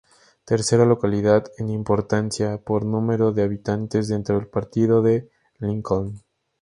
[0.45, 6.23] Tercera localidad en importancia, por número de habitantes dentro del Partido de Lincoln.